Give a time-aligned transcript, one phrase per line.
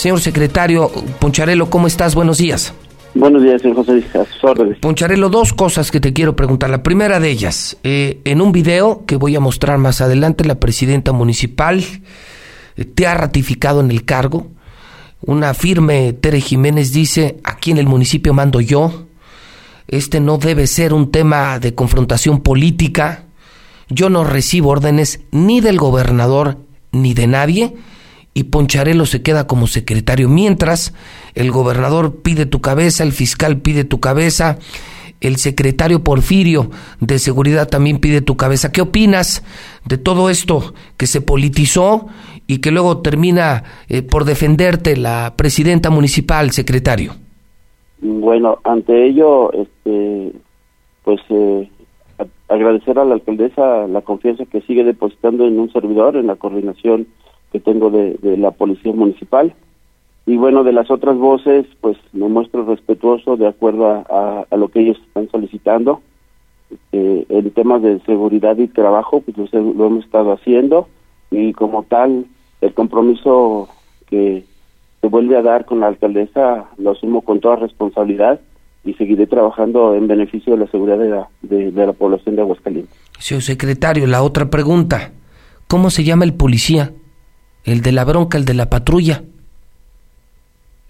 [0.00, 2.14] Señor secretario Poncharelo, ¿cómo estás?
[2.14, 2.72] Buenos días.
[3.12, 4.78] Buenos días, señor José a sus órdenes.
[4.78, 6.70] Poncharelo, dos cosas que te quiero preguntar.
[6.70, 10.54] La primera de ellas, eh, en un video que voy a mostrar más adelante, la
[10.54, 11.84] presidenta municipal
[12.76, 14.46] eh, te ha ratificado en el cargo.
[15.20, 19.04] Una firme Tere Jiménez dice, aquí en el municipio mando yo.
[19.86, 23.24] Este no debe ser un tema de confrontación política.
[23.90, 26.56] Yo no recibo órdenes ni del gobernador
[26.90, 27.74] ni de nadie
[28.34, 30.28] y Poncharelo se queda como secretario.
[30.28, 30.94] Mientras
[31.34, 34.58] el gobernador pide tu cabeza, el fiscal pide tu cabeza,
[35.20, 38.72] el secretario Porfirio de Seguridad también pide tu cabeza.
[38.72, 39.44] ¿Qué opinas
[39.86, 42.06] de todo esto que se politizó
[42.46, 47.14] y que luego termina eh, por defenderte la presidenta municipal, secretario?
[48.00, 50.32] Bueno, ante ello, este,
[51.04, 51.68] pues eh,
[52.48, 57.06] agradecer a la alcaldesa la confianza que sigue depositando en un servidor, en la coordinación
[57.52, 59.54] que tengo de, la Policía Municipal.
[60.26, 64.80] Y bueno, de las otras voces, pues me muestro respetuoso de acuerdo a, lo que
[64.80, 66.00] ellos están solicitando.
[66.92, 70.86] Eh, en temas de seguridad y trabajo, pues lo, hemos estado haciendo
[71.30, 72.26] y como tal,
[72.60, 73.68] el compromiso
[74.06, 74.44] que
[75.00, 78.40] se vuelve a dar con la alcaldesa lo asumo con toda responsabilidad
[78.84, 82.94] y seguiré trabajando en beneficio de la seguridad de la, de, la población de Aguascalientes.
[83.18, 85.12] Señor secretario, la otra pregunta,
[85.66, 86.92] ¿cómo se llama el policía?
[87.64, 89.22] El de la bronca, el de la patrulla.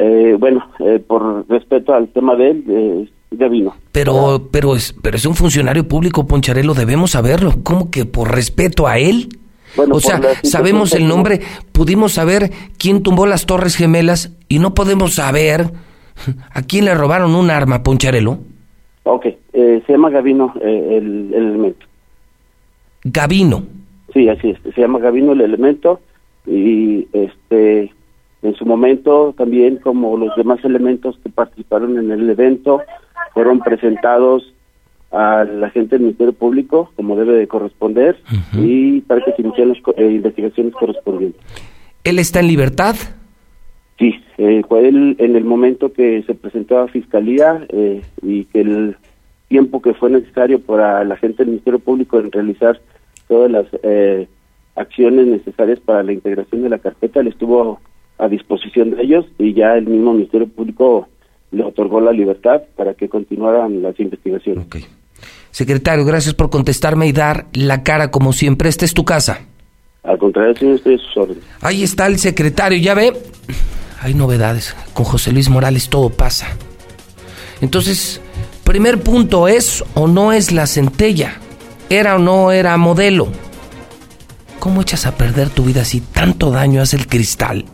[0.00, 3.74] Eh, bueno, eh, por respeto al tema de él, eh, Gavino.
[3.92, 7.56] Pero, pero es, pero es un funcionario público, Poncharelo, debemos saberlo.
[7.62, 9.28] ¿Cómo que por respeto a él?
[9.76, 14.74] Bueno, o sea, sabemos el nombre, pudimos saber quién tumbó las Torres Gemelas y no
[14.74, 15.70] podemos saber
[16.50, 18.38] a quién le robaron un arma, Poncharelo.
[19.04, 21.86] Ok, se llama Gavino el, el, elemento.
[23.04, 23.62] Gavino.
[24.12, 26.00] Sí, así es, se llama Gavino el elemento
[26.46, 27.92] y este
[28.42, 32.80] en su momento también como los demás elementos que participaron en el evento
[33.34, 34.54] fueron presentados
[35.12, 38.16] a la gente del Ministerio Público como debe de corresponder
[38.54, 41.40] y para que se inicien las eh, investigaciones correspondientes.
[42.04, 42.96] ¿Él está en libertad?
[43.98, 48.62] Sí, eh, fue él en el momento que se presentó a Fiscalía eh, y que
[48.62, 48.96] el
[49.48, 52.80] tiempo que fue necesario para la gente del Ministerio Público en realizar
[53.28, 54.26] todas las eh,
[54.80, 57.80] acciones necesarias para la integración de la carpeta, le estuvo
[58.18, 61.08] a disposición de ellos y ya el mismo Ministerio Público
[61.50, 64.66] le otorgó la libertad para que continuaran las investigaciones.
[65.50, 68.68] Secretario, gracias por contestarme y dar la cara como siempre.
[68.68, 69.40] Esta es tu casa.
[70.02, 71.44] Al contrario, señor, estoy a sus órdenes.
[71.60, 73.12] Ahí está el secretario, ya ve.
[74.00, 74.74] Hay novedades.
[74.94, 76.46] Con José Luis Morales todo pasa.
[77.60, 78.20] Entonces,
[78.64, 81.34] primer punto, ¿es o no es la centella?
[81.90, 83.28] ¿Era o no era modelo?
[84.60, 87.64] ¿Cómo echas a perder tu vida si tanto daño hace el cristal?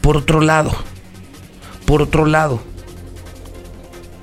[0.00, 0.72] Por otro lado,
[1.84, 2.60] por otro lado,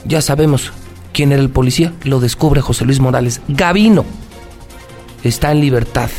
[0.05, 0.71] ya sabemos
[1.13, 3.41] quién era el policía, lo descubre José Luis Morales.
[3.49, 4.05] Gavino
[5.23, 6.09] está en libertad.